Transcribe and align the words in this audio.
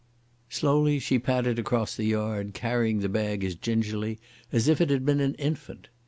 Slowly 0.49 0.97
she 0.97 1.19
padded 1.19 1.59
across 1.59 1.95
the 1.95 2.05
yard, 2.05 2.55
carrying 2.55 3.01
the 3.01 3.07
bag 3.07 3.43
as 3.43 3.53
gingerly 3.53 4.19
as 4.51 4.67
if 4.67 4.81
it 4.81 4.89
had 4.89 5.05
been 5.05 5.21
an 5.21 5.35
infant. 5.35 5.89